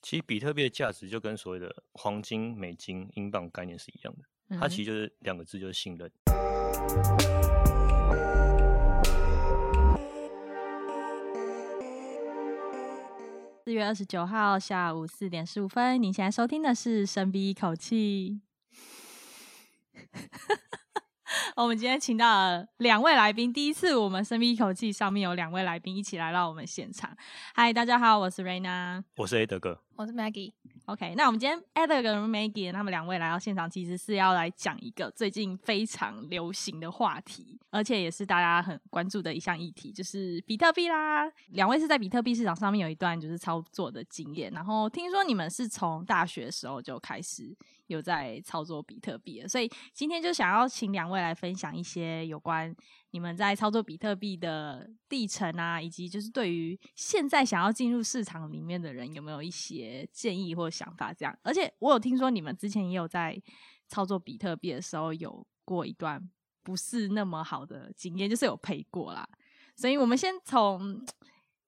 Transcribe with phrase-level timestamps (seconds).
[0.00, 6.08] 其实比特币的价值就跟所谓的黄金、美金、英镑概念是一样的，嗯、它其实就是两个字，就是信任。
[13.64, 18.40] 四月二十九号下午四点十五分，你现在收听的是《深吸一口气》。
[21.56, 27.14] 我们今天请到了两位来宾，第一次我们深吸一口气上面有两位来宾一起来到我们现场。
[27.52, 30.52] 嗨，大家好，我是 Raina，我是 A 德哥，我是 Maggie。
[30.84, 41.28] OK，那我们今天 A 德哥跟 Maggie 他们两位来到现场，其实是要来讲一个最近非常流行的话题，而且也是大家很关注的一项议题，就是比特币啦。
[41.48, 47.52] 两位是在比特币市场上面有一段就是操作的经验，然后听说你们是从大学的时候就开始。
[47.88, 52.70] 有在操作比特币了，所以今天就想要请两位来分享一些有关
[53.10, 61.38] 你们在操作比特币的历程啊，以及就是对于现在想要进入市场里面的人有没有一些建议或想法这样。
[61.42, 63.40] 而且我有听说你们之前也有在
[63.88, 66.30] 操作比特币的时候有过一段
[66.62, 69.28] 不是那么好的经验，就是有赔过啦。
[69.76, 71.04] 所以我们先从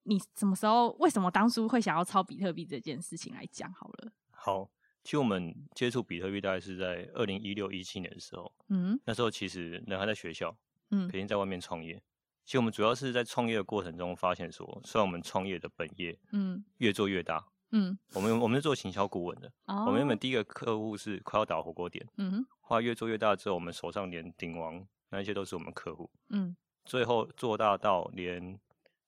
[0.03, 4.11] 你什么时候、为什么当初会想要抄比特币这件事情来讲好了。
[4.31, 4.69] 好。
[5.03, 10.55] 其实我们接触比特币大概是在二零一六一七年的时候，嗯，那时候其实人还在学校，
[10.91, 12.01] 嗯，肯定在外面创业。
[12.45, 28.59] 其实我们主要是在创业的过程中发现说，虽然我们创业的本业，嗯，越做越大，嗯，我们我们是做行销顾问的，哦，我们原本第一个客户是快要倒火锅店，嗯哼，后来越做越大之后，我们手上连鼎王那些都是我们客户，嗯，最后做大到连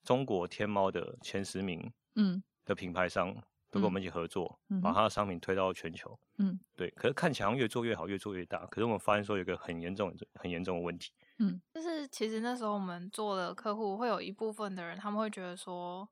[0.02, 3.36] 中国天猫的前十名，嗯，的品牌商。
[3.70, 6.88] 都跟我们一起合作，嗯、把他的商品推到全球，嗯，对。
[6.90, 8.64] 可是看起来越做越好，越做越大。
[8.66, 16.08] 可是我们发现说有一个很严重、很严重的问题，嗯，就是其实那时候我们做的客户会有一部分的人，他们会觉得说，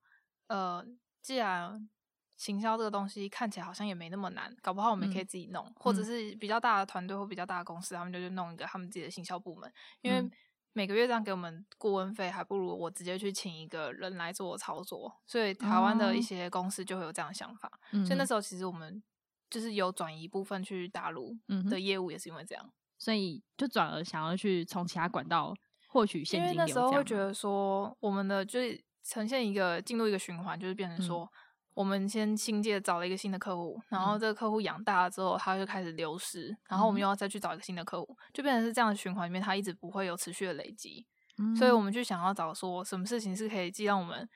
[0.48, 0.84] 呃，
[1.20, 1.88] 既然
[2.36, 10.30] 行销这个东西看起来好像也没那么难，搞不好我们也可以自己弄，嗯、或者是比较大的团队或比较大的公司，他们就去弄一个他们自己的行销部门，因为。
[10.74, 15.20] 每个月这样给我们顾问费，还不如我直接去请一个人来做操作。
[15.26, 17.70] 所以台湾的一些公司就会有这样的想法。
[17.90, 19.02] 嗯、所以那时候其实我们
[19.50, 21.36] 就是有转移部分去大陆
[21.68, 25.52] 的业务，也是因为这样，嗯、所以就转而想要去从其他管道
[25.88, 26.52] 获取现金流。
[26.52, 31.24] 因为那时候会觉得说，我们的就是呈现一个进入一个循环，就是变成说。
[31.24, 31.28] 嗯
[31.74, 41.06] 我们先新界找了一个新的客户，然后这个客户养大了之后，他就开始流失，然后我们又要再去找一个新的客户，就变成是这样的循环里面，它一直不会有持续的累积。
[41.38, 44.28] 嗯、所以我们就想要找说，什么事情是可以既让我们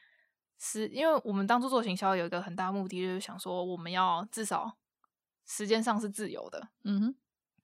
[0.58, 4.78] 是，因为我们当初做行销有一个很大目的，就是想说我们要至少
[5.44, 6.68] 时间上是自由的。
[6.84, 7.14] 嗯哼。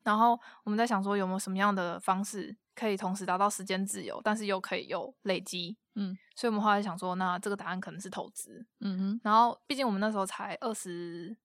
[0.02, 5.76] 然后我们在想说，有没有什么样的方式可以同时达到时间自由，但是又可以有累积？
[5.94, 8.66] 嗯，所以我们后来想说，那这个答案可能是投资。
[8.80, 9.20] 嗯哼。
[9.22, 11.36] 然后，毕竟我们那时候才二十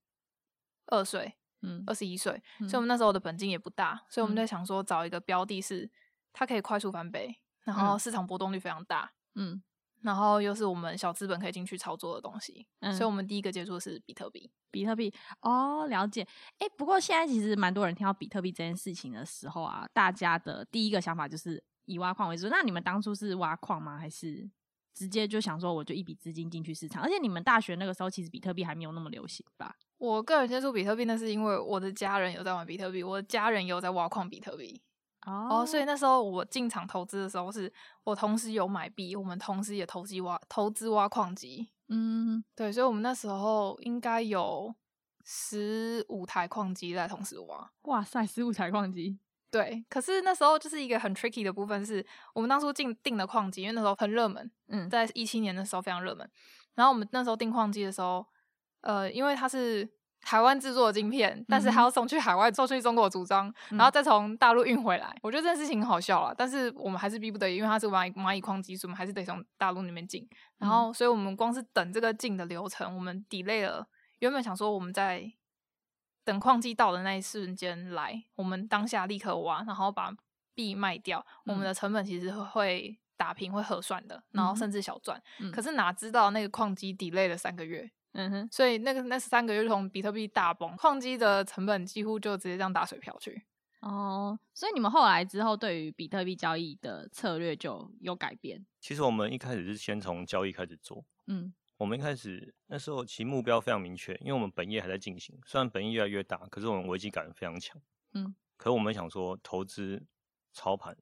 [0.88, 5.90] 二岁，嗯，二十一岁，所以我们那时候的本金也不大，所以我们在想说，找一个标的是
[6.32, 9.12] 它可以快速翻倍，然后市场波动率非常大。
[9.36, 9.62] 嗯。
[10.02, 14.50] 然后又是我们小资本可以进去操作的东西，嗯，所以我们第一个接触的是比特币。
[14.70, 16.28] 比特币哦，了解。
[16.60, 22.48] 哎，不过现在其实蛮多人听到比特币这件事情的时候啊，大家的第一个想法就是以挖矿为主。
[22.50, 23.98] 那你们当初是挖矿吗？
[23.98, 24.48] 还是
[24.94, 27.02] 直接就想说我就一笔资金进去市场？
[27.02, 29.76] 而且你们大学那个时候其实比特币还没有那么流行吧？
[29.98, 34.80] 我个人接触比特币，那是因为我的家人有在玩比特币，我的家人有在挖矿比特币。
[35.28, 37.72] 哦，oh, 所以那时候我进场投资的时候，是
[38.06, 41.68] 我同时有买币，我们同时也投机挖投资挖矿机。
[41.90, 44.74] 嗯，对，所以我们那时候应该有
[45.26, 47.70] 十五台矿机在同时挖。
[47.82, 49.20] 哇塞，十五台矿机。
[49.52, 54.50] 对，可是那时候就是一个很 tricky 的部分，是我们当初进定的矿机，因为那时候很热门。
[54.68, 56.30] 嗯，在一七年的时候非常热门。
[56.76, 58.26] 然后我们那时候订矿机的时候，
[58.80, 59.97] 呃，因为它是。
[60.22, 65.16] 台湾制作的晶片，但是还要送去海外，送去中国组装，嗯、然后再从大陆运回来。
[65.22, 70.28] 我觉得这件事情很好笑啦，但是我们还是逼不得已，因为它是蚂蚁蚂蚁矿机，所以我们还是得从大陆那边进。
[70.58, 73.88] 然后，所以我们光是等这个进的流程，我们 delay 了。
[74.20, 75.32] 原本想说我们在
[76.26, 80.12] 等矿机到的那一瞬间来，我们当下立刻挖，然后把
[80.54, 85.22] 币卖掉，我们的成本其实会打平，会核算的，然后甚至小赚。
[85.40, 87.90] 嗯、可是哪知道那个矿机 delay 了三个月。
[88.14, 93.46] 嗯哼，所以那个那三个月从比特币大崩，矿机的成本几乎就直接这样打水漂去。
[93.82, 98.66] 哦，所以你们后来之后对于比特币交易的策略就有改变？
[98.80, 101.06] 其实我们一开始是先从交易开始做。
[101.28, 107.80] 嗯，我们一开始那时候其目标非常明确，因为我们本业还在进行，虽然本业越来越大，可是我们危机感非常强。
[108.14, 110.04] 嗯，可是我们想说投资
[110.52, 110.98] 操盘，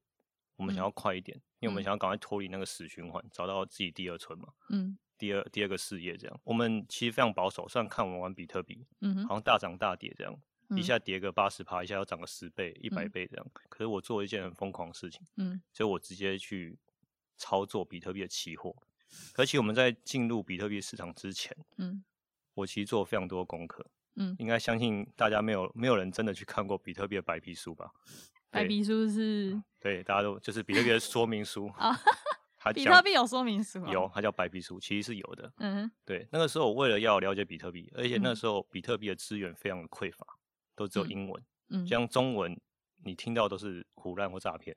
[0.57, 4.49] 我们想要快一点，嗯、因为我们想要赶快脱离那个死循环，找到自己第二春嘛。
[4.69, 4.97] 嗯。
[5.17, 6.39] 第二第二个事业这样。
[6.43, 10.39] 我们其实非常保守，虽然看我们玩比特币，嗯，好像大涨大跌这样，
[10.69, 13.45] 嗯、一下跌个八十趴，一下要涨个十倍、一百倍这样。
[13.45, 16.77] 嗯、可是我做一件很疯狂的事情，嗯，所以我直接去
[17.37, 18.75] 操作比特币的期货。
[19.35, 22.03] 而且我们在进入比特币市场之前，嗯，
[22.53, 23.85] 我其实做了非常多的功课，
[24.15, 27.91] 嗯，应该相信大家没有没有人真的去看过比特币的白皮书吧？
[28.49, 29.61] 白皮书是？
[29.79, 31.95] 对，大家都就是比特币的说明书 啊。
[32.73, 33.85] 比特币有说明书？
[33.87, 35.53] 有，它叫白皮书，其实是有的。
[35.57, 40.25] 嗯，对，那个时候我为了要了解比特币，而且那时候比特币的资源非常的匮乏，
[40.75, 42.59] 都只有英文，嗯，像中文
[43.03, 44.75] 你听到都是胡乱或诈骗。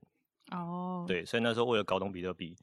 [0.50, 2.56] 哦，对，所以那时候为了搞懂比特币。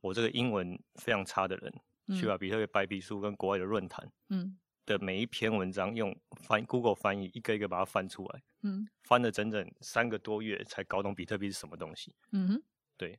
[0.00, 1.72] 我这个英文非常差的人，
[2.08, 6.12] 嗯、去把比特币白皮书跟国外的论坛，嗯，的每一篇文章用
[6.44, 12.62] 翻 Google 翻译一个一个把它翻出来，嗯，翻了整整三个多月才搞懂比特币是什么东西，嗯哼，
[12.96, 13.16] 对，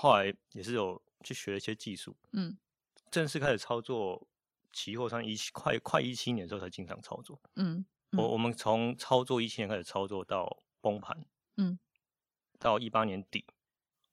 [0.00, 2.56] 后来也是有去学一些技术，嗯，
[3.10, 4.28] 正式开始操作
[4.72, 8.18] 期货上一快快一七年的时候才经常操作，嗯，嗯。
[8.18, 11.76] 我我们从操作一七年开始操作到崩盘，嗯，
[12.60, 13.44] 到一八年底，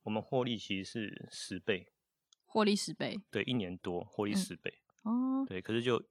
[0.02, 1.88] 我们获利其实是十倍。
[2.48, 6.04] 获利十倍，对，一年多获利十倍，嗯、哦，对，可是就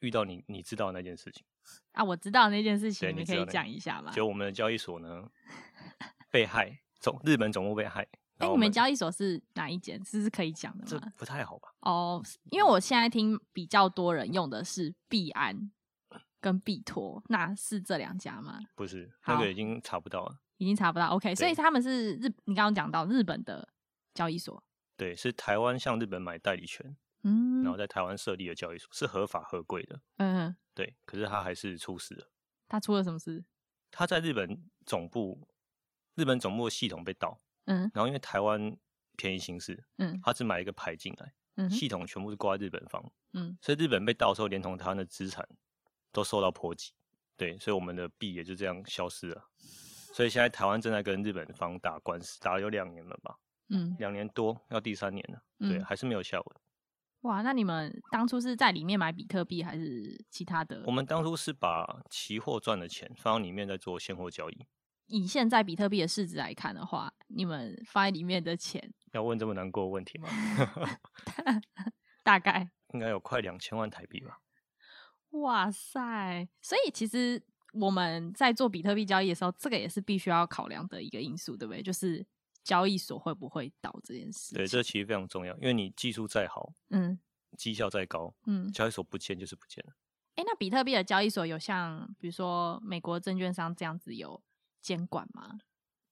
[0.00, 1.42] 遇到你你知道那件事情。
[1.92, 4.12] 啊，我知道那件事情，你可以讲一下吗？
[4.12, 5.30] 就我们的交易所呢
[6.30, 8.06] 被害，总日本总部被害。
[8.42, 10.02] 哎、欸，你们交易所是哪一间？
[10.02, 10.86] 这是可以讲的吗？
[10.90, 11.72] 这不太好吧？
[11.80, 15.70] 哦，因为我现在听比较多人用的是币安
[16.40, 18.58] 跟币托，那是这两家吗？
[18.74, 21.06] 不是，那个已经查不到了，已经查不到。
[21.10, 23.68] OK，所以他们是日，你刚刚讲到日本的
[24.12, 24.62] 交易所。
[24.96, 32.28] 对，是台湾向日本买代理权，嗯，然后在台湾设立的交易所是合法合规的，嗯哼，对，可是他还是出事了。
[32.68, 33.44] 他出了什么事？
[33.90, 35.48] 他在日本总部，
[36.14, 38.76] 日本总部的系统被盗，嗯，然后因为台湾
[39.16, 45.46] 便宜行事，嗯，他只买一个牌进来，嗯，系统全部是挂在日本方，嗯，所以日本被盗的时候，连同台湾的资产
[46.10, 46.92] 都受到波及，
[47.36, 49.44] 对，所以我们的币也就这样消失了。
[50.14, 53.38] 所以现在台湾正在跟日本方打官司，打了有两年了吧。
[53.70, 56.46] 嗯，两年多要第三年了，嗯、对，还是没有下文。
[57.22, 60.82] 哇，那你们当初是在里面买比特币还是其他的？
[60.84, 64.66] 我们当初是把期货赚的钱放到里面，在做现货交易。
[65.12, 70.28] 以现在比特币的市值来看的话，你们放在里面的钱， 要问这么难过的问题吗？
[72.24, 74.40] 大概应该有快两千万台币吧。
[75.30, 76.48] 哇塞！
[76.60, 77.42] 所以其实
[77.72, 81.82] 我们在做比特币交易的时候，这个也是必须要考量的一个因素，对不对？
[81.82, 82.26] 就是。
[82.64, 84.54] 交易所会不会倒这件事？
[84.54, 87.18] 对，这其实非常重要，因为你技术再好，嗯，
[87.58, 89.92] 绩效再高，嗯，交易所不见就是不见了。
[90.36, 94.40] 哎，那比特币的交易所有像比如说美国证券商这样子有
[94.82, 95.60] 监管吗？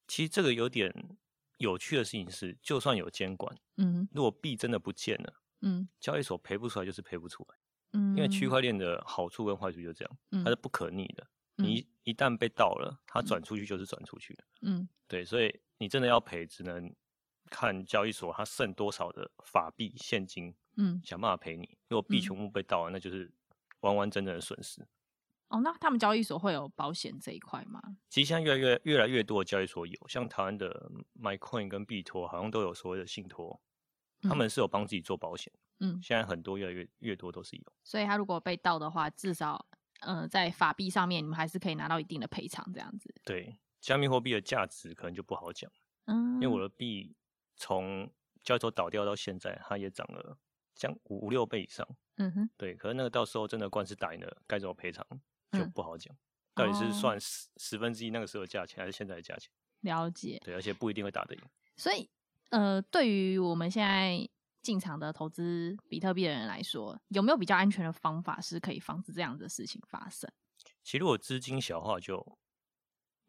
[0.09, 0.91] 其实这个有点
[1.59, 7.57] 有趣的事情是，就算有监管，嗯，如果币真的不见了，嗯，交易所赔不出来就是赔不出来，
[7.93, 11.27] 嗯，因为区块链的好处跟坏处就这样，嗯，它是不可逆的，
[11.57, 15.61] 你一一旦被盗了，它转出去就是转出去，嗯，对，所以。
[15.83, 16.95] 你真的要赔，只能
[17.47, 21.79] 看交易所它剩多少的法币现金，嗯，想办法赔你。
[21.89, 23.33] 如果币全部被盗了，嗯、那就是
[23.81, 24.87] 完完整整的损失。
[25.51, 27.83] 哦，那他们交易所会有保险这一块吗？
[28.09, 33.61] 其实现在越来越越来越多的交易所有，像台湾的 MyCoin 跟币托好像都有所谓的信托，
[34.23, 35.53] 嗯、他们是有帮自己做保险。
[35.81, 37.63] 嗯，现在很多越来越越多都是有。
[37.85, 39.67] 所以他如果被盗的话，至少
[40.01, 43.15] 嗯、呃，在法币上面你们还是可以拿到一定的赔偿，这样子。
[43.25, 43.59] 对。
[43.81, 45.73] 加密货币的价值可能就不好讲，
[46.05, 47.17] 嗯，因为我的币
[47.57, 50.37] 从交易所倒掉到现在，它也涨了
[50.75, 52.75] 将五五六倍以上，嗯哼，对。
[52.75, 55.03] 可是那个到时候真的官司打赢了，该怎么赔偿
[55.53, 56.19] 就不好讲，嗯、
[56.55, 59.51] 到底是算十十分之一那个时候的价钱，还是现在的价钱？
[59.81, 61.43] 了解，对，而且不一定会打得赢。
[61.77, 62.09] 所以，
[62.51, 64.29] 呃，对于我们现在
[64.63, 70.31] 进场的投资比特币的人来说，有没有比较安全的方法是可以防止这样的事情发生？
[70.83, 72.39] 其实如果资金小的话就。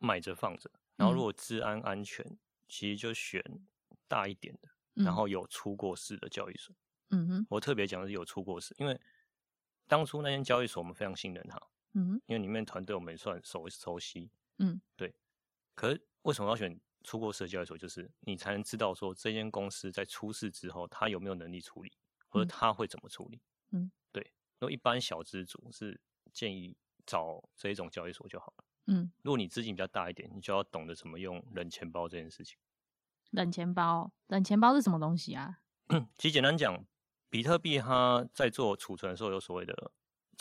[0.04, 3.40] 买着放着，然后如果治安安全，嗯、其实就选
[4.08, 6.76] 大一点的，嗯、然后有出过事的交易所。
[7.12, 9.00] 嗯哼，我特别讲的是有出过事，因为
[9.88, 11.62] 当初那间交易所我们非常信任它。
[11.94, 14.30] 嗯，因为里面团队我们也算熟熟悉。
[14.58, 15.14] 嗯，对。
[15.76, 17.78] 可是为什么要选出过事的交易所？
[17.78, 21.92] 就是你才能知道说这间公司在出事之后，他有没有能力处理，
[22.30, 23.42] 或者他会怎么处理。
[23.72, 24.32] 嗯，对。
[24.60, 26.00] 那一般小资主是
[26.32, 28.66] 建议找这一种交易所就好了。
[28.88, 32.58] 嗯，如果你资金比较大一点，你就要懂得怎么用冷钱包这件事情。
[33.32, 35.60] 冷钱包，冷钱包是什么东西啊？
[36.18, 36.86] 其实简单讲，
[37.30, 39.92] 比特币它在做储存的时候有所谓的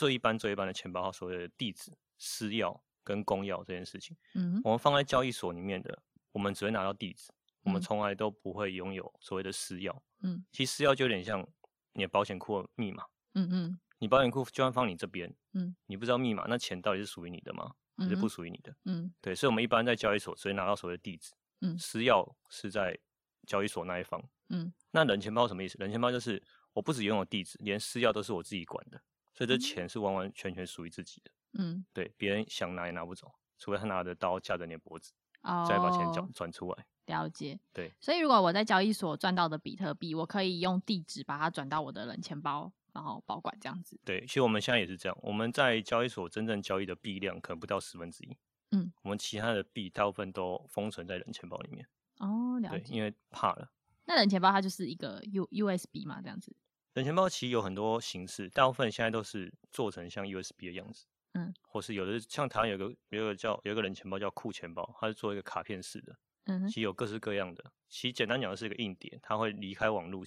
[0.01, 4.17] 最一般最一般的钱包，它所谓的地址、私钥跟公钥这件事情。
[4.33, 7.31] 嗯，我们放在交易所里面的，我们只会拿到地址，
[7.61, 9.95] 我们从来都不会拥有所谓的私钥。
[10.23, 11.47] 嗯，其实私钥就有点像
[11.93, 13.05] 你的保险库的密码。
[13.35, 13.79] 嗯嗯。
[13.99, 17.71] 你保险库就算放你这边，嗯，你不知道密码，那钱到底是属于你的吗？
[17.97, 18.75] 还是不属于你的？
[18.85, 22.97] 嗯，对，所以我们一般在交易所只会拿到所谓的地址，嗯，私钥是在
[23.45, 25.77] 交易所那一方，嗯，那冷钱包什么意思？
[25.77, 26.41] 冷钱包就是
[26.73, 28.99] 我不只拥有地址，连私钥都是我自己管的，
[29.41, 36.85] 所以这钱是完完全全属于自己的，嗯，对，别人想拿也拿不走，除非他拿着刀架着你的脖子，哦，再把钱转转出来。
[37.07, 42.71] 了解，对，所以如果我在交易所赚到的比特币，我可以用地址把它转到我的冷钱包。
[42.93, 45.17] 然后保管这样子，对，其实我们现在也是这样。
[45.21, 48.37] 我们在交易所真正交易的币量可能不到十分之一，
[48.71, 51.87] 嗯，我们其他的币大部分都封存在冷钱包里面。
[52.17, 52.79] 哦，了解。
[52.79, 53.71] 对，因为怕了。
[54.05, 56.53] 那冷钱包它就是一个 U USB 嘛，这样子。
[56.93, 67.71] 冷钱包其实有很多形式，大部分现在都是做成像 USB 的样子，嗯，或是有的像台湾有个有个叫有个冷钱包叫酷钱包，它是做一个卡片式的，嗯，其实有各式各样的。
[67.87, 70.25] 其实简单讲的是一个硬碟，它会离开网络，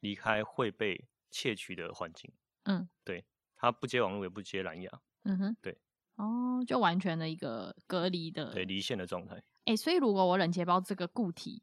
[0.00, 1.08] 离开会被。
[1.36, 3.24] 窃取的环境，嗯，对，
[3.56, 4.88] 它不接网络，也不接蓝牙，
[5.24, 5.76] 嗯哼，对，
[6.14, 9.34] 哦，就完全的一个隔离的，对，离线的状态。
[9.64, 11.60] 哎、欸，所以如果我冷钱包这个固体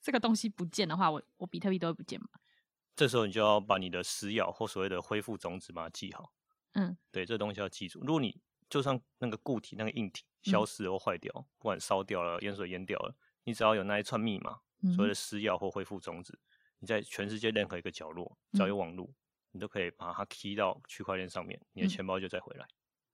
[0.00, 2.26] 这个东西不见的话，我我比特币都会不见吗？
[2.96, 6.32] 这时候你就要把你的私钥或所谓的恢复种子把它记好，
[6.72, 8.00] 嗯，对，这东西要记住。
[8.00, 14.58] 如果你就算那个固体那个硬体消失了或坏掉，嗯、不管烧掉了、淹水淹掉了，你只要有那一串密码，
[14.94, 16.38] 所谓的私钥或恢复种子。
[16.78, 19.14] 你在全世界任何一个角落，只要有网络，嗯、
[19.52, 22.66] 你都可以把它 key 到区块链上面，你的钱包就再回来。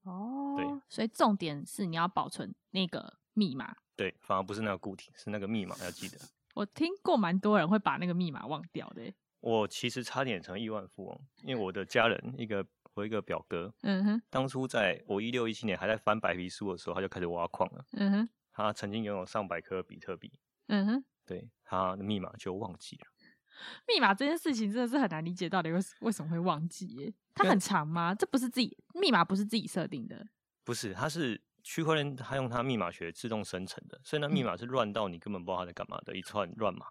[0.03, 3.77] 哦、嗯，对，所以重点是你要保存那个密码。
[3.97, 6.19] 对，反而不是那个固体，是那个密码要记得。
[6.55, 9.13] 我听过蛮多人会把那个密码忘掉的。
[9.43, 17.85] 我其实差点成亿万富翁，因为我的家人一个我一个表哥，嗯哼，当初在我一六一七年还在翻白皮书的时候，他就开始挖矿了。
[17.93, 20.33] 嗯哼，他曾经拥有上百颗比特币。
[20.69, 23.07] 嗯哼，对，他的密码就忘记了。
[23.87, 26.87] 密码这件事情真的是很难理解，到底为为什么会忘记？
[26.99, 28.15] 耶，它很长吗？
[28.15, 30.25] 这不是自己密码，不是自己设定的。
[30.65, 36.87] 不是，它是区块链，它用它密码学自动生成的，所以那密码是乱到你根本不知道它在干嘛的一串乱码。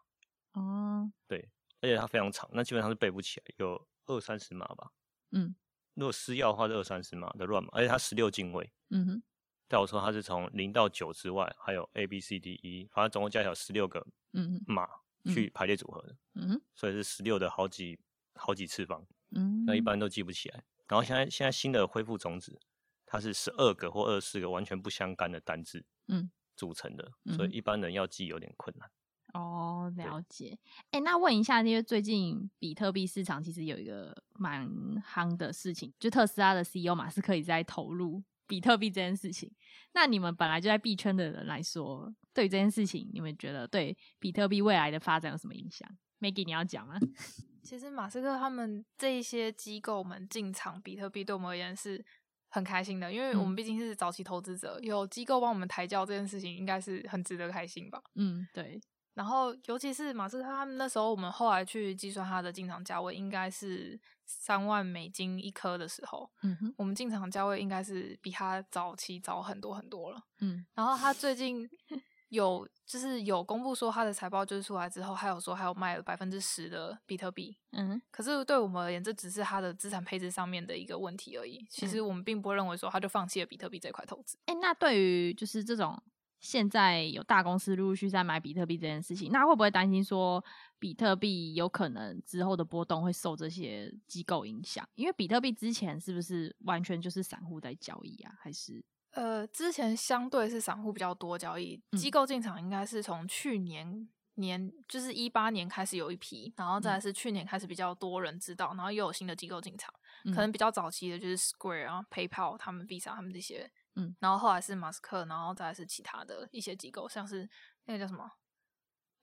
[0.54, 1.50] 哦、嗯，对，
[1.82, 4.92] 而且它非常长，那基本上是背不起来，有二三十码吧。
[5.32, 5.54] 嗯，
[5.96, 8.72] 如果私钥的话是二三十码的乱码，而且它十六进位。
[8.90, 9.24] 嗯哼，
[9.68, 14.88] 但我说它是从零到九之外，还有 A B C D E，反正总共加起来十六个嗯码。
[15.26, 18.00] 去排列组合的，嗯哼，所以是十六的好几
[18.34, 20.64] 好几次方，嗯，那一般都记不起来。
[20.88, 22.60] 然后现在现在新的恢复种子，
[23.06, 28.90] 它是十二个或二十四个完全不相干的单字，嗯，组成的，所以一般人要记有点困难。
[29.34, 30.58] 哦，了解。
[30.92, 34.70] 哎，那问一下，因为最近比特币市场其实有一个蛮
[35.02, 38.24] 夯的事情，就特斯拉的 CEO 马斯克也在投入。
[38.48, 39.50] 比特币这件事情，
[39.94, 47.00] 那你们本来就在币圈的人来说，对于这件事情，你们觉得对比特币未来的发展有什么影响？Maggie，你要讲吗？
[47.64, 52.04] 其实马斯克他们这一些机构们进场比特币，对我们而言是
[52.50, 58.04] 很开心的，因为我们毕竟是早期投资者，嗯、有机构帮我们抬轿这件事情，应该是很值得开心吧？
[58.16, 58.82] 嗯，对。
[59.14, 70.66] 然后，尤其是马斯克他们那时候，我们后来去计算他的进场价位，应该是三万美金一颗的时候，嗯哼，我们进场价位应该是比他早期早很多很多了，嗯。
[70.74, 71.70] 然后他最近
[72.30, 78.02] 有就是有公布说他的财报就是出来之后，还有说还有卖了百分之十的比特币，嗯哼。
[78.12, 81.66] 可是对我们而言，这只是他的资产配置上面的一个问题而已。
[81.70, 84.38] 其实我们并不会认为说他就放弃了比特币这块投资。
[84.46, 86.02] 哎、欸，那对于就是这种。
[86.42, 90.44] 现在有大公司陆陆续续在买比特币这件事情，那会不会担心说
[90.80, 94.84] 比特币有可能之后的波动会受这些机构影响？
[94.96, 98.34] 因为比特币之前是不是完全就是散户在交易啊？
[98.40, 109.94] 还是呃，之前相对是散户比较多交易，机构进场应该是从去年年就是一八年开始有一批，然后再来是去年开始比较多人知道，然后又有新的机构进场，
[110.34, 113.70] 可能比较早期的就是 Square 啊、PayPal 他们、Visa 他们这些。
[113.96, 117.50] 嗯，然后后来是马斯克，然后再来是其他的一些机构，像是
[117.86, 118.30] 那个叫什么，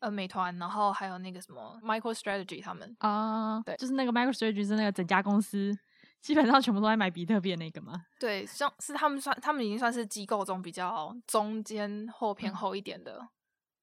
[0.00, 5.76] 呃，美团，然后还有那个什么 MicroStrategy 他们啊，对，就是那个 MicroStrategy 是那个整家公司
[6.20, 8.06] 基本上全部都在买比特币的那个嘛？
[8.20, 13.28] 对，像是他们算，他们已经算是机构中比较中间或偏后一点的，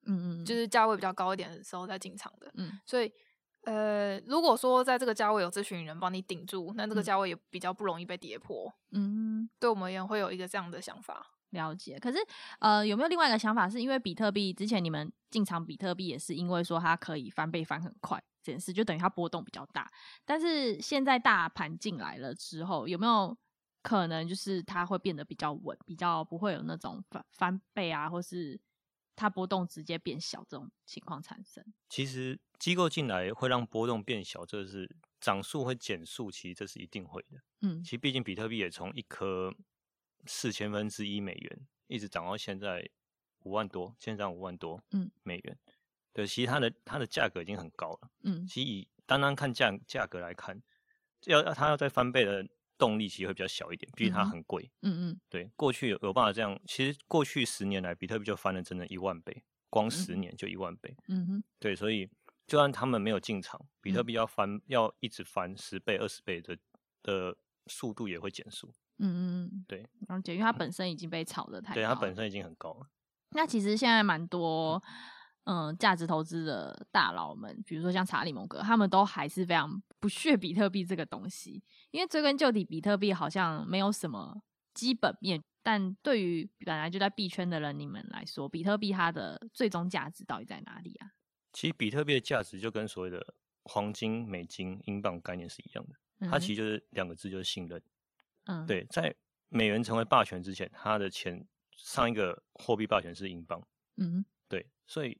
[0.04, 3.12] 嗯嗯，就是价位比较高一点的时候再进场的，嗯，所以。
[3.66, 8.74] 呃，如果说在这个价位有这群人帮你顶住，那这个价位也比较不容易被跌破。
[8.92, 11.26] 嗯，对我们而言会有一个这样的想法。
[11.50, 11.98] 了解。
[12.00, 12.18] 可是，
[12.60, 13.70] 呃，有没有另外一个想法？
[13.70, 19.90] 是因为比特币之前你们进场比特币也是因为说它可以翻倍翻很快这件事，就等于它波动比较大。
[20.26, 23.36] 但是现在大盘进来了之后，有没有
[23.82, 28.60] 可能就是它会变得比较稳，比较不会有那种翻翻倍啊，或是？
[29.16, 37.42] 它波动直接变小这种情况产生，其实机构进来会让波动变小，这是涨速会减速，其实这是一定会的。
[37.62, 39.56] 嗯，其实毕竟比特币也从一颗
[40.26, 42.90] 四千分之一美元，一直涨到现在
[43.40, 45.58] 五万多，现在涨五万多，嗯，美元。
[46.12, 48.10] 对，其实它的它的价格已经很高了。
[48.24, 50.62] 嗯，其实以单单看价价格来看，
[51.26, 54.72] 要它要再翻倍的动力其实会比较小一点，毕竟它很贵。
[54.82, 60.96] 嗯嗯，对，过去有有办法这样，其实过去十年来，比特币就翻了整整一万倍，光十年就一万倍。
[61.08, 62.08] 嗯哼，对，所以
[62.48, 66.58] 就算他们没有进场，比特币要翻、嗯、要一直翻十倍、二十倍的
[67.02, 68.74] 的速度也会减速。
[69.00, 72.88] 嗯嗯嗯，对，而且因为它本身已经被炒的太高，对，它本身已经很高了。
[73.32, 74.82] 那其实现在蛮多。
[75.46, 84.42] 嗯，价值投资的大佬们，比如说像查理蒙格，他们都还是非常不屑比特币这个东西，因为追根究底，比特币好像没有什么
[84.74, 85.44] 基本面。
[85.62, 91.12] 但对于本来就在币圈的人你们来说，比特币它的最终价值到底在哪里啊？
[91.54, 93.36] 其实比特币的价值就跟所谓的
[93.66, 97.80] 黄金、美金、英镑概念是一样的，它其实就是两个字，就是信任。
[98.46, 99.16] 嗯，对，在
[99.50, 103.62] 美元成为霸权之前，它的钱上一个货币霸权是英镑。
[103.98, 105.20] 嗯，对，所以。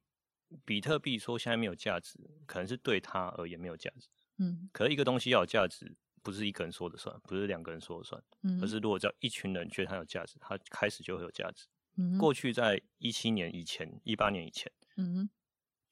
[0.64, 4.08] 比特币说现在没有价值，可能是对他而言没有价值。
[4.38, 11.66] 嗯，可是一个东西要有价值，不是一个人说了算，不是两个人说了算，嗯，而是如果只要一群人觉得它有价值，它开始就会有价值。
[11.98, 15.30] 嗯，过去在一七年以前、一八年以前，嗯，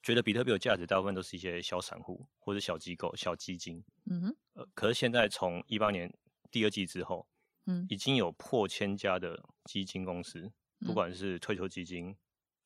[0.01, 3.83] 觉得比特币有价值，大部分都是一些小散户或者小机构、小基金。
[4.05, 6.13] 嗯，呃，可是现在从一八年
[6.51, 7.25] 第二季之后，
[7.65, 10.51] 嗯，已经有破千家的基金公司，
[10.86, 12.15] 不管是退休基金。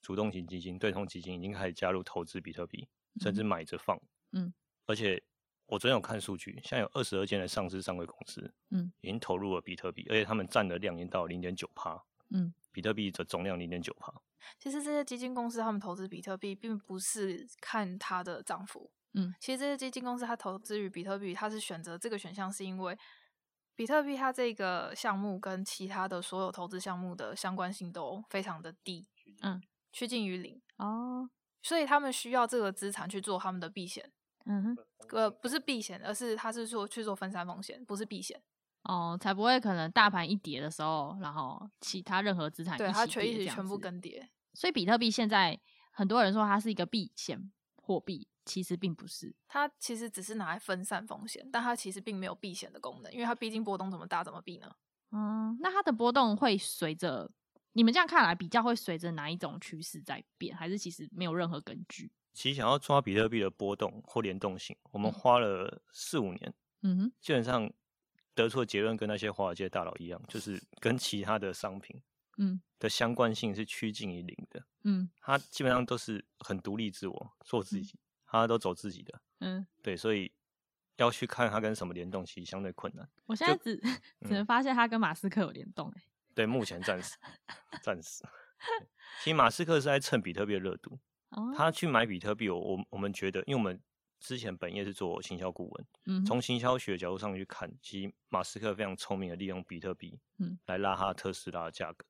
[0.01, 2.87] 主动型基金、对冲基金已经开始加入投资比特币，
[3.19, 3.99] 甚至买着放。
[4.31, 4.53] 嗯，
[4.85, 5.21] 而且
[5.65, 12.01] 我昨天有看数据，现在有二十二间的上市上柜公司，嗯，已经投入了比特币，而且他们占的量已经到零点九趴。
[12.29, 14.13] 嗯，比特币的总量零点九趴。
[14.59, 18.91] 其实这些基金公司他们投资比特币，并不是看它的涨幅。
[19.13, 22.97] 嗯，其实这些基金公司它投资于比特币，它是选择这个选项，是因为
[23.75, 29.07] 比特币它这个项目跟其他的所有投资项目的相关性都非常的低。
[29.41, 29.61] 嗯。
[29.97, 31.27] 趋近于零哦，
[31.63, 34.11] 所以他们需要这个资产去做他们的避险。
[34.45, 34.77] 嗯哼，
[35.09, 38.39] 呃，不是避险，而是他是说去做分散风险，不是避险。
[38.83, 44.29] 哦，才不会可能大盘一跌的时候，然后其他任何资产对它全一起全部跟跌。
[44.53, 45.59] 所以比特币现在
[45.91, 54.71] 很多人说它是一个避险货币，其实并不是，它其实只是拿来分散风险，但它其实并没有避险的功能，因为它毕竟波动怎么大，怎么避呢？
[55.09, 57.31] 嗯，那它的波动会随着。
[57.77, 62.11] 你们这样看来，比较会随着哪一种趋势在变，还是其实没有任何根据？
[62.33, 67.71] 其实想要抓比特币的波动或联动性，我们花了四五年，嗯哼，基本上
[68.33, 72.01] 得出的结论跟那些华尔街大佬一样，就是跟其他的商品，
[72.39, 80.31] 嗯，的相关性是趋近于零的，嗯，它基本上都是很独立自我做自己，他都走自己的，嗯，对，所以
[80.95, 83.07] 要去看它跟什么联动，其实相对困难。
[83.27, 83.47] 我现。
[83.47, 83.79] 在只
[84.25, 86.01] 只能发现它跟马斯克有联动，欸，
[86.37, 87.15] 对，目前暂时，
[87.81, 88.23] 暂时。
[89.23, 90.99] 其实马斯克是在蹭比特币的热度，
[91.55, 93.81] 他去买比特币，我我我们觉得，因为我们
[94.19, 102.05] 之前本业是做行销顾问，嗯，从行销学的角度上去看，其实马斯克非常聪明的利用比特币，嗯，来拉他特斯拉的价格。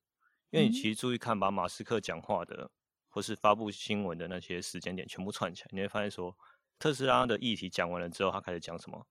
[0.50, 2.70] 因为你其实注意看，把马斯克讲话的
[3.08, 6.38] 或是发布新闻的那些时间点全部串起来，你会发现说，
[6.78, 9.08] 特斯拉的议题讲完了之后，他开始讲什么？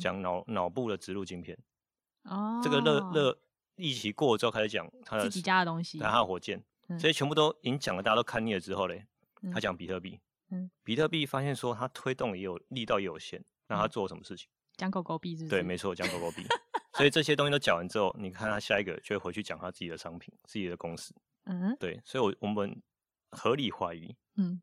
[0.00, 1.58] 讲脑脑部的植入晶片，
[2.22, 3.38] 哦，这个热热。
[3.76, 9.06] 一起过了之后开始讲他的自己家的东西，他的火箭，这些全部都已经讲了，大家都看腻了之后嘞，
[9.42, 14.48] 嗯、他讲比特币，嗯，比特币发现说他推动也有力道也有限，那他做了什么事情？
[14.76, 15.48] 讲狗狗币是？
[15.48, 16.46] 对，没错，讲狗狗币。
[16.94, 21.14] 所以这些东西都讲完之后，你看他下一个就会回去讲他自己的商品、自己的公司。
[21.44, 22.82] 嗯，对，所以我我们
[23.30, 24.62] 合理怀疑，嗯，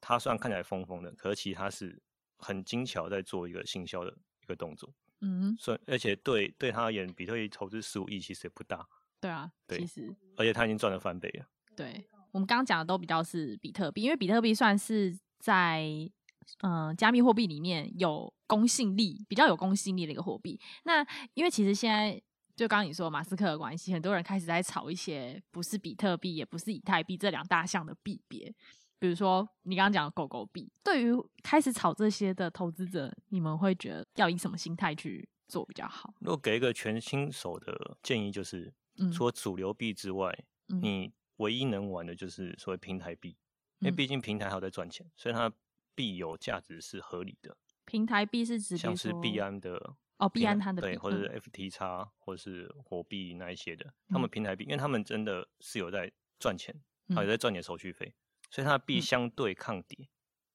[0.00, 2.00] 他虽然看起来疯疯的，可是其实他是
[2.38, 4.92] 很精巧在做一个行销的一个动作。
[5.20, 8.86] 嗯，所以而且对对他而言，比特币投资十五亿其实也不大。
[9.20, 11.46] 对啊，对，其实，而且他已经赚了翻倍了。
[11.74, 15.82] 对，我们刚刚讲的都比较是比特币，因为比特币算是在
[16.60, 20.60] 嗯、呃、加密货币里面有公信力，比较有公信力的一个货币。
[20.84, 22.22] 那因为其实现在
[22.54, 28.54] 就刚刚你说马斯克的关系，很多人开始在炒一些不是比特币，也不是以太币这两大项的币别。
[29.06, 31.12] 比如说你刚刚讲的狗狗币，对于
[31.44, 36.12] 开始炒这些的投资者，你们会觉得要以什么心态去做比较好？
[36.18, 38.72] 如果给一个全新手的建议，就是。
[39.12, 40.34] 除了主流币之外，
[40.70, 43.36] 嗯，你唯一能玩的就是所谓平台币，
[43.80, 45.52] 嗯，因为毕竟平台还有在赚钱，所以它
[45.94, 47.54] 币有价值是合理的。
[47.84, 56.74] 平台币是指像是币安的哦，币安它的对，或者是 FTX，或者是火币那一些的，他们平台币，因为他们真的是有在赚钱，
[57.14, 58.14] 还有在赚点手续费，
[58.56, 59.98] 所以它的币相对抗跌，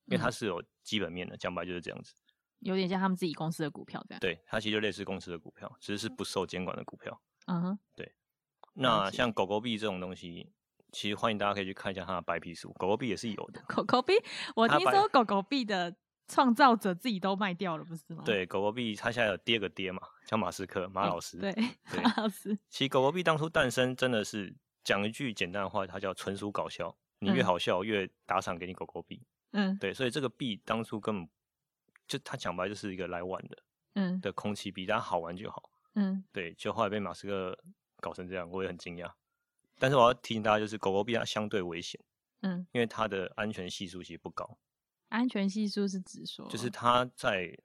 [0.05, 2.15] 因为它是有基本面的，讲白就是这样子。
[2.61, 4.19] 有点像他们自己公司的股票这样。
[4.19, 7.21] 对，它其实就类似公司的股票，只是是不受监管的股票。
[7.45, 8.11] 嗯哼，对。
[8.73, 10.51] 那像狗狗币这种东西，
[10.91, 13.61] 其实欢迎大家可以去看一下它的白皮书，狗狗币也是有的。
[13.67, 14.13] 狗狗币，
[14.55, 15.95] 我听说狗狗币的
[16.27, 18.23] 创造者自己都卖掉了，不是吗？
[18.25, 21.37] 对，狗狗币它现在有第二个爹嘛，叫马斯克马老师。
[21.37, 21.53] 对，
[22.01, 22.57] 马老师。
[22.67, 26.97] 其实狗狗币当初诞生真的是讲一句简单的话，它叫纯属搞笑。
[27.23, 29.21] 你越好笑，越打赏给你狗狗币。
[29.51, 31.29] 嗯，对，所以这个币当初根本
[32.07, 33.57] 就他讲白就是一个来玩的，
[33.93, 35.69] 嗯，的空气币，大家好玩就好。
[35.93, 37.57] 嗯，对，就后来被马斯克
[37.97, 39.11] 搞成这样，我也很惊讶。
[39.77, 42.01] 但是我要提醒大家，就是狗狗币它相对危险，
[42.41, 44.57] 嗯，因为它的安全系数其实不高。
[45.09, 47.55] 安全系数是指说，就是它在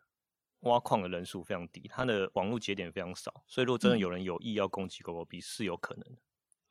[0.60, 6.20] 挖矿的人数非常低，它的网络节点非常少，所以如果真的有人有意要攻击狗狗币，是有可能的。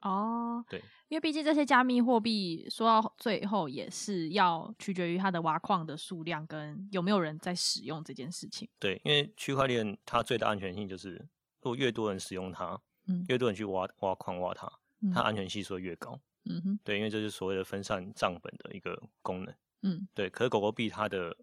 [0.06, 8.70] 哦，对，因为毕竟这些加密货币说到最后也是要取决于它的挖矿的数量跟有没有人在使用这件事情。
[8.80, 11.14] 对，因为区块链它最大安全性就是，
[11.62, 14.72] 如果越多人使用它，嗯，越多人去挖挖矿挖它，
[15.12, 16.22] 它安全系数越高。
[16.48, 19.56] 嗯哼，对，因为这是所谓的分散账本的一个功能。
[19.82, 20.30] 嗯，对。
[20.30, 21.36] 可是狗狗币它的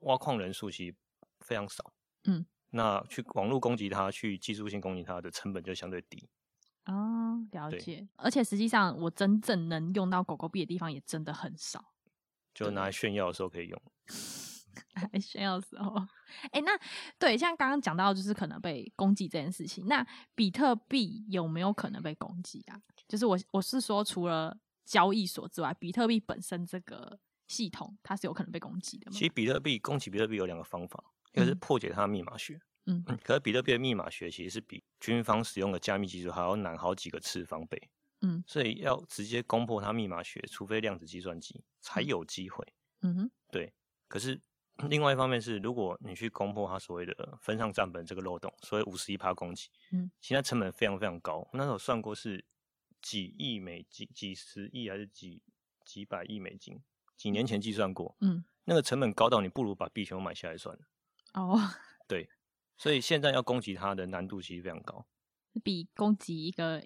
[0.00, 0.94] 挖矿人数其实
[1.40, 1.94] 非常少。
[2.24, 6.28] 嗯，那去网络攻击它，去技术性攻击它的成本就相对低。
[6.86, 8.08] 哦，了解。
[8.16, 11.92] 而且实际上，我真正能用到狗狗币的地方也真的很少，
[12.52, 13.82] 就拿来炫耀的时候可以用。
[15.12, 15.94] 来炫耀的时候，
[16.50, 16.72] 哎、欸，那
[17.18, 19.86] 对，像刚刚讲到，就是可能被攻击这件事情。
[19.86, 22.80] 那比特币有没有可能被攻击啊？
[23.06, 27.18] 就是我我是说，除了交易所之外，比特币本身这个
[27.48, 29.16] 系统，它是有可能被攻击的吗？
[29.16, 32.58] 其实比特币攻击比特币有两个方法，一个是破解它的密码学。
[32.86, 37.90] 嗯嗯，可是比特币的密码学其实是比军方使用的加密技术还要难好几个次方倍。
[38.22, 42.64] 嗯，所以要直接攻破它密码学，除非量子计算机才有机会。
[43.00, 43.72] 嗯哼，对。
[44.06, 44.40] 可是
[44.88, 51.48] 另外一方面是，如果你去攻破它所谓的分上账本这个漏洞，所谓五十一趴攻击，嗯，其实成本非常非常高。
[51.52, 52.44] 那时候算过是
[53.00, 55.42] 几亿美金、几十亿还是几
[55.84, 56.80] 几百亿美金？
[57.16, 60.82] 几年前计算过，嗯，那个成本高到你不如把币全部买下来算了。
[61.34, 61.58] 哦，
[62.06, 62.28] 对。
[62.76, 65.06] 所以现在要攻击它的难度其实非常高，
[65.62, 66.82] 比攻击一个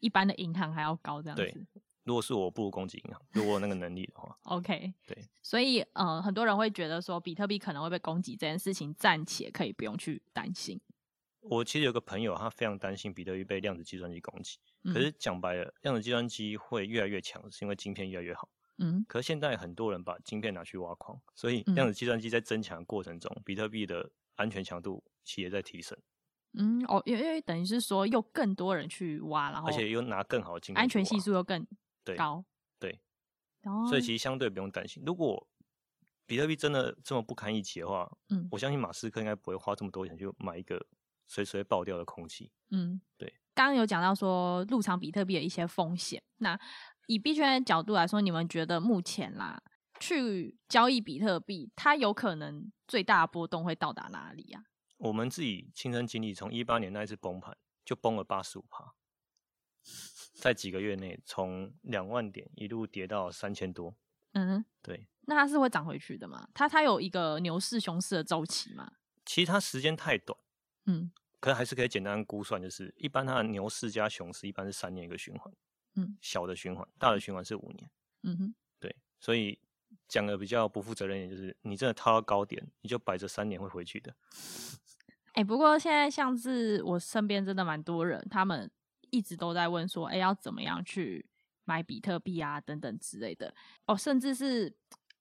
[0.00, 1.66] 一般的银行还要高，这样子。
[2.04, 4.38] 如果是我，不如攻击银行，如果那个能力的话。
[4.44, 5.24] OK，对。
[5.40, 10.78] 所以，呃，很多人会觉得说，比特币可能会被攻击这件事情，暂且可以不用去担心。
[11.40, 14.58] 我其实有个朋友，他非常担心比特币被量子计算机攻击。
[14.82, 18.50] 可是讲白了，量子计算机会越来越强，是因为晶片越来越好。
[18.76, 19.02] 嗯。
[19.08, 25.96] 可是现在很多人把晶片拿去挖矿，所以量子计算机在增强的过程中，比特币的安全强度其实也在提升，
[26.52, 31.66] 嗯哦，因为等于是说，又更多人去挖，然后而且又拿更好的晶片，安全系数又更
[32.16, 32.44] 高，
[32.78, 32.90] 对，
[33.60, 35.02] 对哦、所以其实相对不用担心。
[35.06, 35.46] 如果
[36.26, 40.84] 比特币真的这么不堪一击的话，嗯，我相信马斯克应该不会花这么多钱去买一个
[41.26, 43.32] 随时会爆掉的空气，嗯，对。
[43.54, 46.58] 刚刚有讲到说入场比特币的一些风险，那
[47.06, 49.62] 以币圈的角度来说，你们觉得目前啦？
[50.00, 54.64] 去交易比特币，它有可能最大的波动会到达哪里啊？
[54.96, 58.94] 我们自己亲身经历，从一八年那一次崩盘就崩了八十五趴，
[60.34, 63.94] 在几个月内从两万点一路跌到三千多。
[64.32, 65.08] 嗯，对。
[65.22, 66.48] 那它是会涨回去的吗？
[66.54, 68.92] 它它有一个牛市、熊市的周期吗？
[69.24, 70.38] 其实它时间太短，
[70.86, 75.52] 嗯，可是还是可以简单估算，就是一般它的牛市加熊市一般是三年一个循环，
[75.96, 77.90] 嗯，小的循环，大的循环是五年。
[78.22, 79.58] 嗯哼，对，所以。
[80.08, 84.14] 讲的比较不负责任一点，就是你真的套到高点，你就摆着三年会回去的。
[85.32, 88.70] 哎、欸，不过现在像是我身边真的蛮多人，他们
[89.10, 91.26] 一直都在问说，哎、欸，要怎么样去
[91.64, 93.54] 买比特币啊，等等之类的。
[93.86, 94.74] 哦，甚至是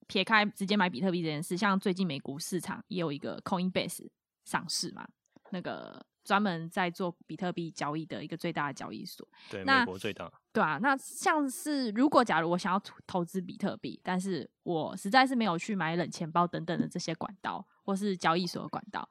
[0.07, 4.09] 撇开直接买比特币这件事，像最近美股市场也有一个 Coinbase
[4.45, 5.07] 上市嘛，
[5.51, 6.05] 那个。
[6.23, 10.31] 专门在做比特币交易的一个最大的交易所，对，美国最大。
[10.53, 19.09] 对啊，那像是如果假如我想要投资比特币，但是我实在是没有去买冷钱包等等的这些管道，或是交易所的管道，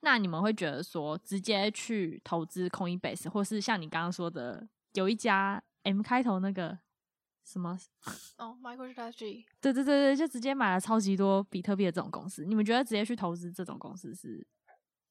[0.00, 6.78] 那你们会觉得说，直接去投资 Coinbase，或是像你刚刚说的，有一家 M 开头那个
[7.42, 7.78] 什么
[8.36, 14.46] 哦，MicroStrategy，对对对对，就直接买了超级多比特币的这种公司，你们觉得直接去投资这种公司是？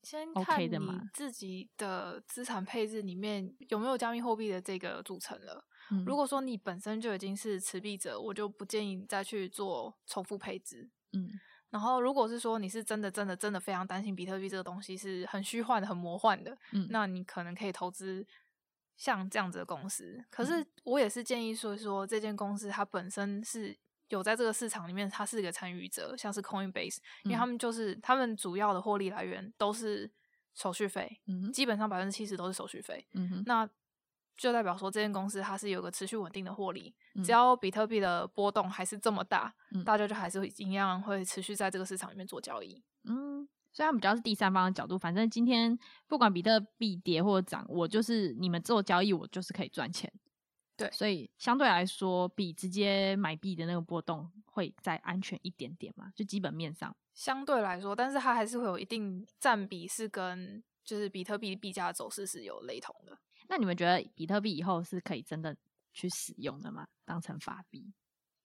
[0.04, 5.64] 先看你自己的资产配置里面有没有加密货币的这个组成了。
[5.92, 6.04] 嗯。
[6.06, 10.90] 如果说你本身就已经是持币者，我就不建议你再去做重复配置。
[11.12, 11.30] 嗯。
[11.70, 18.28] 然后，如果是说你是真的、真的、真的非常担心比特币这个东西是很虚幻的、很魔幻的，嗯，那你可能可以投资
[18.98, 20.22] 像这样子的公司。
[20.30, 23.74] 可是，我也是建议说，说这间公司它本身是
[24.10, 30.12] 有在这个市场里面，它是一个参与者，像是 Coinbase，因为他们就是他们主要的获利来源都是
[30.54, 33.08] 手续费，嗯、基本上百分之七十都是手续费。
[33.14, 33.70] 嗯哼、那
[34.38, 42.82] 就代表说，这间公司它是有个持续稳定的获利，嗯、只要比特币的波动还是这么大，嗯、大家就还是会一样会持续在这个市场里面做交易。
[43.04, 50.12] 嗯，虽然比较是第三方的角度，反正今天不管比特币跌或涨，我就是你们做交易，我就是可以赚钱。
[50.76, 63.16] 对，所以相对来说，比直接买币的那个波动会再安全一点点嘛，就基本面上相对来说，但是它还是会有一定占比，是跟就是比特币币价的走势是有雷同的。
[63.52, 65.54] 那你们觉得比特币以后是可以真的
[65.92, 66.88] 去使用的吗？
[67.04, 67.94] 当成法币？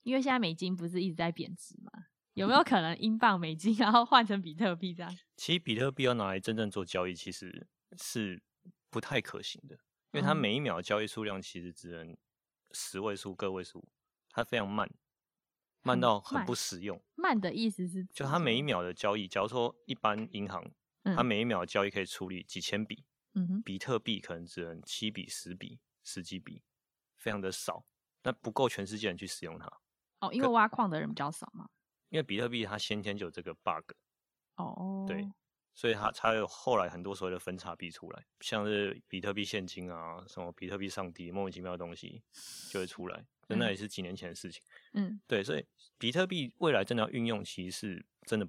[0.03, 1.93] 因为现在美金不是一直在贬值吗？
[2.35, 5.19] 有没有可能英镑美金然后换成比特币这样？
[5.37, 8.43] 其实比特币要拿来真正做交易，其实是
[8.91, 9.77] 不太可行的，
[10.11, 12.17] 因为它每一秒的交易数量其实只能。
[12.73, 13.89] 十位数、个位数，
[14.29, 14.93] 它非常慢，
[15.83, 17.01] 慢到很不实用。
[17.15, 20.69] 慢，慢的意思是，就它每一秒的交易，假如说一般银行，
[21.05, 23.05] 它每一秒的交易可以处理几千笔，
[23.37, 26.63] 嗯哼，比特币可能只能七笔、十笔、十几笔，
[27.17, 27.87] 非常的少，
[28.25, 29.71] 那不够全世界人去使用它。
[30.21, 31.69] 哦，因为挖矿的人比较少嘛。
[32.09, 33.93] 因为比特币它先天就有这个 bug。
[34.57, 35.31] 哦，对。
[35.75, 42.23] 所以它才有后来很多所谓的分叉币出来，像是比特币现金啊，什么比特币上帝，莫名其妙的东西
[42.71, 44.63] 就会出来，嗯、那也是几年前的事情。
[44.95, 45.67] 嗯，对，所以
[45.99, 48.49] 比特币未来真的要运用，其实是真的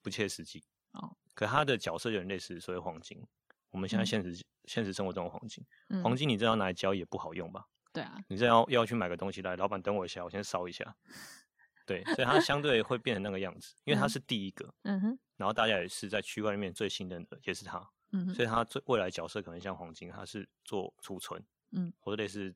[0.00, 0.64] 不切实际。
[0.92, 3.22] 哦，可它的角色有点类似所谓黄金，
[3.70, 7.64] 我们现在现实、嗯、现实生活中的黄金，嗯、黄金你这样拿来交易也不好用吧？
[7.92, 10.96] 对啊，你这要要去买个东西来，老板等我一下，我先烧一下。
[11.86, 17.78] 对，所以它相对会变成那个样子，因为它是第一个，嗯哼，然后大家也是在区块里面最信任的，也是它，
[18.12, 22.54] 嗯哼，所以它最未来角色可能像黄金，它是做储存，嗯，或者类似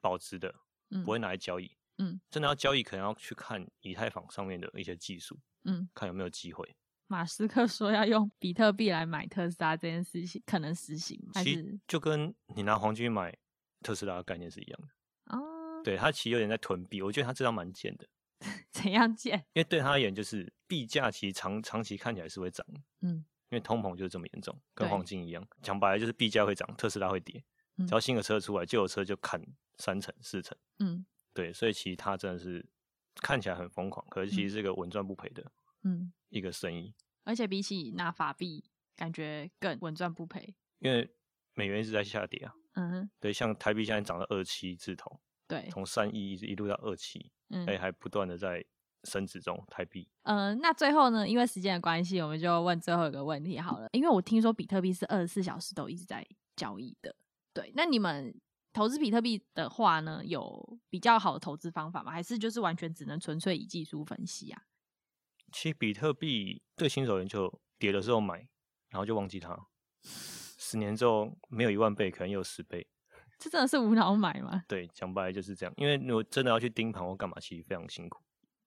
[0.00, 0.54] 保值的，
[0.88, 6.74] 嗯，不会拿来交易，嗯，真的要交易，可能要去看以太坊上面的一些技术，嗯，看有没有机会。
[7.06, 11.42] 马斯克说要用比特币来买特斯拉这件事情，可能实行吗？
[11.42, 13.36] 其实就跟你拿黄金买
[13.80, 18.06] 特斯拉的概念是一样的，哦，对，他其实有点在囤币，我觉得他这样蛮贱的。
[18.72, 19.38] 怎样贱？
[19.54, 22.66] 因为对他而言，就是币价其实长长期看起来是会涨，
[23.00, 25.46] 嗯，因为通膨就是这么严重，跟黄金一样。
[25.62, 27.42] 讲白了就是币价会涨，特斯拉会跌。
[27.78, 29.42] 只要新的车出来，旧的车就砍
[29.78, 32.64] 三成四成，嗯，对，所以其实他真的是
[33.16, 35.50] 看起来很疯狂，可是其实是个稳赚不赔的，嗯，
[36.28, 36.94] 一个生意。
[37.24, 38.64] 而且比起拿法币，
[38.96, 41.08] 感觉更稳赚不赔，因为
[41.54, 47.30] 美元一直在下跌啊，嗯哼，对，像台币现在涨到二七字头，对，从三一一直一路到二七。
[47.50, 48.64] 嗯，还不断的在
[49.04, 50.08] 升值中，台币。
[50.22, 51.28] 嗯、呃，那最后呢？
[51.28, 53.88] 因为时间的关系，我们就问最后一个问题好了。
[53.92, 57.14] 因为我听说比特币是二十四小时都一直在交易的，
[57.52, 57.70] 对。
[57.76, 58.34] 那你们
[58.72, 62.10] 投资比特币的话呢，有比较好的投资方法吗？
[62.10, 64.62] 还是就是完全只能纯粹以技术分析啊？
[65.54, 68.38] 其实比特币对新手人就跌的时候买，
[68.88, 69.56] 然后就忘记它。
[70.02, 72.84] 十年之后没有一万倍，可能有十倍。
[73.38, 74.64] 这真的是无脑买吗？
[74.66, 75.72] 对，讲白了就是这样。
[75.76, 78.20] 因为如果真的要去盯盘或干嘛，其实非常辛苦。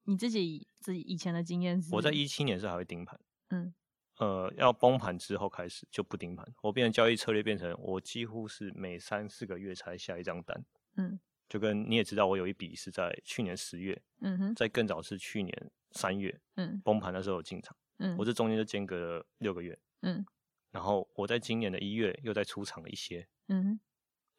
[0.04, 1.94] 你自己自己以前的经验是？
[1.94, 3.20] 我在一七年是还会盯盘，
[3.50, 3.74] 嗯，
[4.20, 6.46] 呃，要崩盘之后开始就不盯盘。
[6.62, 11.20] 我变成交易策略变成我几乎是每三四个月才下一张单，嗯，
[11.50, 20.24] 就跟你也知道，我有一笔是在去年十月，嗯哼，在更早是去年三月，嗯，崩盘的时候有进场，嗯，我这中间就间隔了六个月，嗯，
[20.72, 23.80] 然后我在今年的一月又再出场了一些，嗯。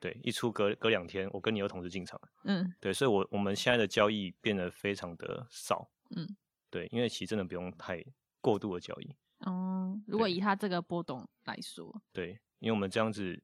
[0.00, 2.20] 对，一出隔隔两天，我跟你又同时进场。
[2.44, 5.90] 嗯，对，所以我，我我们现在的交易变得非常的少。
[6.14, 6.36] 嗯，
[6.70, 8.00] 对，因为其实真的不用太
[8.40, 9.16] 过度的交易。
[9.40, 13.42] 哦，如果以它这个波动来说，对，因为我们这样子，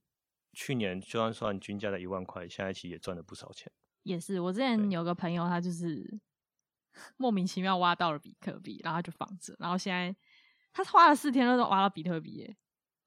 [0.52, 3.68] 去年就算算均价的一万块，现在其实也赚了不少钱。
[4.04, 6.20] 也是，我之前有个朋友，他就是对
[7.16, 10.14] 莫名其妙挖到了比特币，然后就放着，然后现在
[10.72, 12.56] 他花了四天都挖到比特币耶。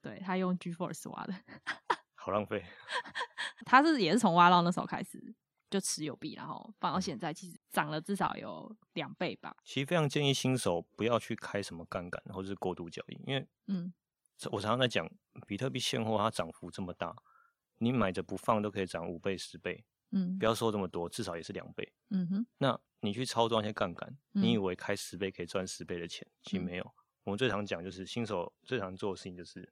[0.02, 1.34] 对，他用 GeForce 挖的。
[2.16, 2.64] 好浪费，
[3.66, 5.34] 他是也是从挖到那时候开始
[5.70, 9.56] 就持有币，然后放到现在，其实涨了至少有两倍吧。
[9.64, 13.94] 其实非常建议新手不要去开什么杠杆或者是过度交易，因为嗯，
[14.52, 15.10] 我常常在讲
[15.48, 17.16] 比特币现货它涨幅这么大，
[17.78, 22.46] 你买着不放都可以涨五倍十倍，嗯，不要说这么多，至少也是两倍，嗯哼。
[22.58, 26.84] 那你去操作那些杠杆，你以为开十倍可以赚十倍的钱，其实没有。
[26.84, 26.94] 嗯、
[27.26, 29.72] 我们最常讲就是新手最常做的事情就是。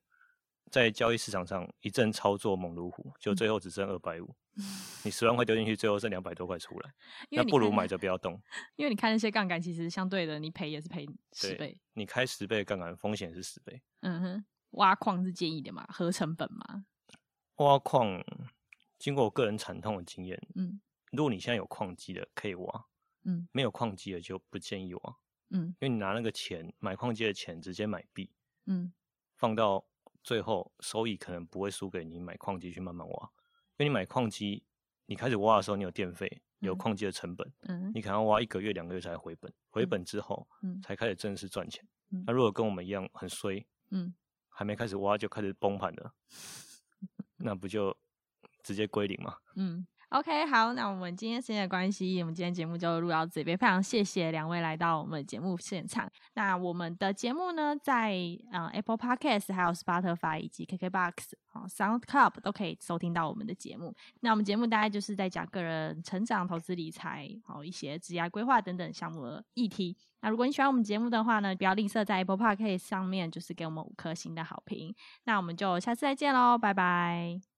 [0.71, 4.35] 在交易市场上一阵操作猛如虎，就最后只剩二百五。
[5.05, 6.91] 你十万块丢进去，最后剩两百多块出来，
[7.29, 8.41] 那不如买着不要动。
[8.75, 11.79] 因为你看那些杠杆，其实相对的，你赔也是赔十倍。
[11.93, 13.79] 你开十倍杠杆，风险是十倍。
[14.01, 15.85] 嗯哼，挖矿是建议的嘛？
[15.88, 16.85] 合成本嘛？
[17.57, 18.19] 挖矿
[18.97, 22.85] 经过我个人惨痛的经验，嗯，如果你现在有矿机的，可以挖。
[23.25, 25.15] 嗯，没有矿机的就不建议挖，
[25.49, 28.31] 嗯，因为你拿那个钱买矿机的钱直接买币，
[28.67, 28.93] 嗯，
[29.35, 29.85] 放到
[30.23, 33.31] 最后收益可能不会输给你买矿机去慢慢挖，
[33.77, 34.63] 因为你买矿机，
[35.05, 41.85] 你开始挖的时候你有电费，有矿机的成本，嗯，你可能要挖一个月两个月才回本，回本之后，嗯，才开始正式赚钱。
[42.25, 44.13] 那如果跟我们一样很衰，嗯，
[44.47, 46.13] 还没开始挖就开始崩盘了，
[47.38, 47.95] 那不就
[48.63, 49.38] 直接归零吗？
[49.55, 49.85] 嗯。
[50.09, 53.57] OK，好，那我们今天时间的关系，我们今天节目就录到这边。
[53.57, 56.09] 非常谢谢两位来到我们节目现场。
[56.35, 58.15] 那我们的节目呢，在
[58.51, 61.11] 呃 Apple Podcast、还有 Spotify 以及 KKBox、
[61.53, 63.93] 哦 Sound Club 都可以收听到我们的节目。
[64.21, 69.97] 那我们节目大概就是在讲个人成长、投资理财，还有一些职业规划等等项目的议题。
[70.21, 74.95] 那如果你喜欢我们节目的话呢，不要吝啬在 Apple Podcast 上面，就是给我们五颗星的好评。
[75.25, 77.54] 那我们就下次再见喽，拜拜。